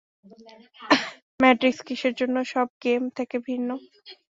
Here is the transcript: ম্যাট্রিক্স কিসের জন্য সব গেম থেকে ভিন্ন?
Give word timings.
ম্যাট্রিক্স 1.39 1.79
কিসের 1.87 2.13
জন্য 2.19 2.35
সব 2.53 2.67
গেম 2.83 3.01
থেকে 3.17 3.35
ভিন্ন? 3.47 3.69